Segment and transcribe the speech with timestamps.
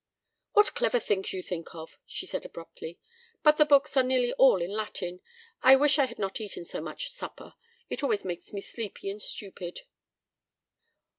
[0.53, 2.97] "What clever things you think of!" she said, abruptly.
[3.43, 5.21] "But the books are nearly all in Latin.
[5.61, 7.53] I wish I had not eaten so much supper.
[7.87, 9.81] It always makes me sleepy and stupid."